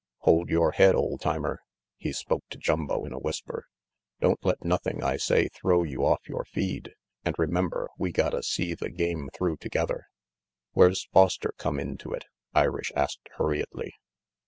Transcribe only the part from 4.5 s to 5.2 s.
nothing I